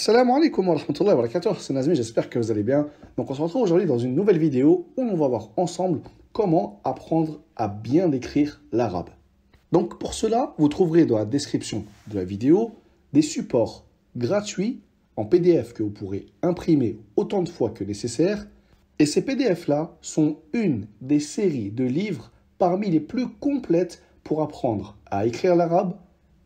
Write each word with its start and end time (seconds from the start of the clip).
Assalamu 0.00 0.30
alaikum 0.30 0.68
wa 0.68 0.76
rahmatullahi 0.76 1.16
wa 1.16 1.22
barakatuh, 1.22 1.58
c'est 1.58 1.72
Nazmi, 1.72 1.96
j'espère 1.96 2.30
que 2.30 2.38
vous 2.38 2.52
allez 2.52 2.62
bien. 2.62 2.86
Donc 3.16 3.32
on 3.32 3.34
se 3.34 3.42
retrouve 3.42 3.62
aujourd'hui 3.62 3.84
dans 3.84 3.98
une 3.98 4.14
nouvelle 4.14 4.38
vidéo 4.38 4.86
où 4.96 5.02
on 5.02 5.16
va 5.16 5.26
voir 5.26 5.48
ensemble 5.56 6.02
comment 6.32 6.80
apprendre 6.84 7.40
à 7.56 7.66
bien 7.66 8.12
écrire 8.12 8.62
l'arabe. 8.70 9.10
Donc 9.72 9.98
pour 9.98 10.14
cela, 10.14 10.54
vous 10.56 10.68
trouverez 10.68 11.04
dans 11.04 11.18
la 11.18 11.24
description 11.24 11.84
de 12.06 12.14
la 12.14 12.22
vidéo 12.22 12.76
des 13.12 13.22
supports 13.22 13.86
gratuits 14.16 14.82
en 15.16 15.24
PDF 15.24 15.72
que 15.72 15.82
vous 15.82 15.90
pourrez 15.90 16.26
imprimer 16.42 17.00
autant 17.16 17.42
de 17.42 17.48
fois 17.48 17.70
que 17.70 17.82
nécessaire. 17.82 18.46
Et 19.00 19.04
ces 19.04 19.22
PDF-là 19.22 19.96
sont 20.00 20.36
une 20.52 20.86
des 21.00 21.18
séries 21.18 21.72
de 21.72 21.82
livres 21.82 22.30
parmi 22.58 22.88
les 22.88 23.00
plus 23.00 23.26
complètes 23.26 24.00
pour 24.22 24.42
apprendre 24.42 24.96
à 25.06 25.26
écrire 25.26 25.56
l'arabe, 25.56 25.96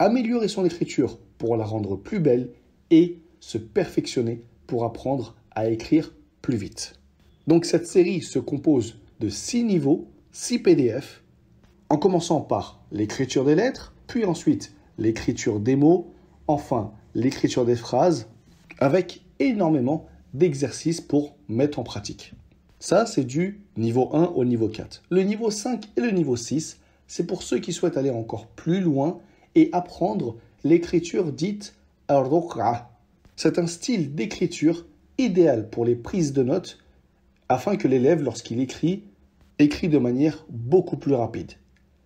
améliorer 0.00 0.48
son 0.48 0.64
écriture 0.64 1.20
pour 1.38 1.56
la 1.56 1.64
rendre 1.64 1.94
plus 1.94 2.18
belle 2.18 2.50
et 2.90 3.20
se 3.40 3.58
perfectionner 3.58 4.42
pour 4.66 4.84
apprendre 4.84 5.36
à 5.54 5.68
écrire 5.68 6.12
plus 6.42 6.56
vite. 6.56 6.94
Donc 7.46 7.64
cette 7.64 7.86
série 7.86 8.22
se 8.22 8.38
compose 8.38 8.98
de 9.20 9.28
6 9.28 9.64
niveaux, 9.64 10.08
6 10.32 10.60
PDF, 10.60 11.22
en 11.88 11.96
commençant 11.96 12.40
par 12.40 12.80
l'écriture 12.90 13.44
des 13.44 13.54
lettres, 13.54 13.94
puis 14.06 14.24
ensuite 14.24 14.74
l'écriture 14.98 15.60
des 15.60 15.76
mots, 15.76 16.12
enfin 16.48 16.92
l'écriture 17.14 17.64
des 17.64 17.76
phrases, 17.76 18.28
avec 18.78 19.24
énormément 19.38 20.06
d'exercices 20.34 21.00
pour 21.00 21.36
mettre 21.48 21.78
en 21.78 21.82
pratique. 21.82 22.34
Ça, 22.78 23.06
c'est 23.06 23.24
du 23.24 23.60
niveau 23.76 24.10
1 24.14 24.32
au 24.34 24.44
niveau 24.44 24.68
4. 24.68 25.02
Le 25.10 25.22
niveau 25.22 25.50
5 25.50 25.84
et 25.96 26.00
le 26.00 26.10
niveau 26.10 26.36
6, 26.36 26.78
c'est 27.06 27.26
pour 27.26 27.42
ceux 27.42 27.58
qui 27.58 27.72
souhaitent 27.72 27.96
aller 27.96 28.10
encore 28.10 28.46
plus 28.48 28.80
loin 28.80 29.18
et 29.54 29.70
apprendre 29.72 30.36
l'écriture 30.64 31.32
dite 31.32 31.74
al 32.08 32.24
C'est 33.36 33.58
un 33.58 33.66
style 33.66 34.14
d'écriture 34.14 34.86
idéal 35.18 35.68
pour 35.68 35.84
les 35.84 35.94
prises 35.94 36.32
de 36.32 36.42
notes 36.42 36.78
afin 37.50 37.76
que 37.76 37.86
l'élève, 37.86 38.22
lorsqu'il 38.22 38.60
écrit, 38.60 39.02
écrit 39.58 39.90
de 39.90 39.98
manière 39.98 40.46
beaucoup 40.48 40.96
plus 40.96 41.12
rapide. 41.12 41.52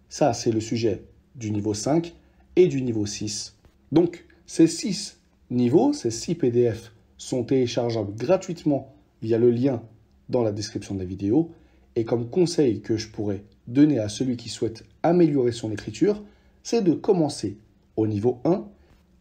Ça, 0.08 0.32
c'est 0.32 0.50
le 0.50 0.58
sujet 0.58 1.04
du 1.36 1.52
niveau 1.52 1.72
5 1.72 2.14
et 2.56 2.66
du 2.66 2.82
niveau 2.82 3.06
6. 3.06 3.56
Donc, 3.92 4.26
ces 4.44 4.66
6 4.66 5.20
niveaux, 5.50 5.92
ces 5.92 6.10
6 6.10 6.34
PDF 6.34 6.92
sont 7.16 7.44
téléchargeables 7.44 8.16
gratuitement 8.16 8.92
via 9.22 9.38
le 9.38 9.52
lien 9.52 9.82
dans 10.30 10.42
la 10.42 10.50
description 10.50 10.96
de 10.96 11.00
la 11.00 11.06
vidéo. 11.06 11.52
Et 11.94 12.04
comme 12.04 12.28
conseil 12.28 12.80
que 12.80 12.96
je 12.96 13.08
pourrais 13.08 13.44
donner 13.68 14.00
à 14.00 14.08
celui 14.08 14.36
qui 14.36 14.48
souhaite 14.48 14.84
améliorer 15.04 15.52
son 15.52 15.70
écriture, 15.70 16.24
c'est 16.64 16.82
de 16.82 16.92
commencer 16.92 17.56
au 17.96 18.08
niveau 18.08 18.40
1 18.44 18.64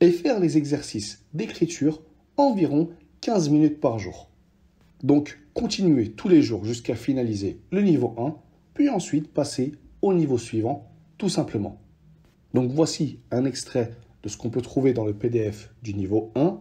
et 0.02 0.12
faire 0.12 0.40
les 0.40 0.58
exercices 0.58 1.26
d'écriture 1.34 2.02
environ 2.38 2.90
15 3.22 3.50
minutes 3.50 3.80
par 3.80 4.00
jour. 4.00 4.30
Donc, 5.04 5.40
continuez 5.54 6.12
tous 6.12 6.30
les 6.30 6.42
jours 6.42 6.66
jusqu'à 6.66 6.96
finaliser 6.96 7.60
le 7.72 7.82
niveau 7.82 8.16
1, 8.18 8.36
puis 8.74 8.90
ensuite 8.90 9.32
passer 9.32 9.74
au 10.02 10.14
niveau 10.14 10.38
suivant, 10.38 10.90
tout 11.18 11.30
simplement. 11.30 11.80
Donc 12.54 12.72
voici 12.72 13.20
un 13.32 13.46
extrait 13.46 13.92
de 14.24 14.30
ce 14.30 14.38
qu'on 14.38 14.50
peut 14.50 14.62
trouver 14.62 14.94
dans 14.94 15.06
le 15.06 15.14
PDF 15.14 15.74
du 15.84 15.94
niveau 15.94 16.32
1. 16.36 16.58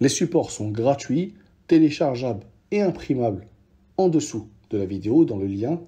Les 0.00 0.08
supports 0.08 0.50
sont 0.50 0.70
gratuits, 0.70 1.34
téléchargeables 1.68 2.46
et 2.70 2.82
imprimables 2.82 3.46
en 3.96 4.08
dessous 4.08 4.48
de 4.70 4.78
la 4.78 4.84
vidéo 4.84 5.24
dans 5.24 5.38
le 5.38 5.46
lien. 5.46 5.80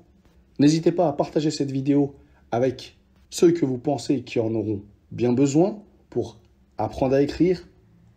N'hésitez 0.58 0.92
pas 0.92 1.08
à 1.08 1.12
partager 1.12 1.50
cette 1.50 1.70
vidéo 1.70 2.14
avec 2.50 2.96
ceux 3.30 3.52
que 3.52 3.66
vous 3.66 3.78
pensez 3.78 4.22
qui 4.22 4.40
en 4.40 4.54
auront 4.54 4.82
bien 5.12 5.32
besoin 5.32 5.82
pour 6.08 6.40
apprendre 6.78 7.14
à 7.14 7.22
écrire, 7.22 7.68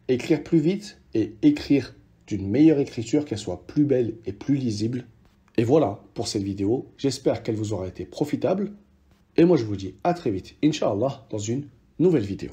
écrire 0.07 0.43
plus 0.43 0.59
vite 0.59 0.99
et 1.13 1.35
écrire 1.41 1.95
d'une 2.27 2.47
meilleure 2.47 2.79
écriture, 2.79 3.25
qu'elle 3.25 3.37
soit 3.37 3.65
plus 3.67 3.83
belle 3.83 4.15
et 4.25 4.33
plus 4.33 4.55
lisible. 4.55 5.05
Et 5.57 5.63
voilà 5.63 5.99
pour 6.13 6.27
cette 6.27 6.43
vidéo. 6.43 6.87
J'espère 6.97 7.43
qu'elle 7.43 7.55
vous 7.55 7.73
aura 7.73 7.87
été 7.87 8.05
profitable. 8.05 8.71
Et 9.37 9.43
moi, 9.43 9.57
je 9.57 9.65
vous 9.65 9.75
dis 9.75 9.95
à 10.03 10.13
très 10.13 10.31
vite, 10.31 10.55
Inch'Allah, 10.63 11.25
dans 11.29 11.37
une 11.37 11.67
nouvelle 11.99 12.23
vidéo. 12.23 12.51